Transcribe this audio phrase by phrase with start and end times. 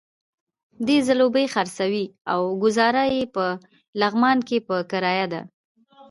[0.85, 3.45] دی ځلوبۍ خرڅوي او ګوزاره یې په
[4.01, 5.41] لغمان کې په کرايه ده.